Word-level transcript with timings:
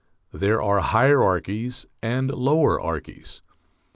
There 0.33 0.59
are 0.63 0.79
hierarchies 0.79 1.85
and 2.01 2.31
lower 2.31 2.81
archies. 2.81 3.43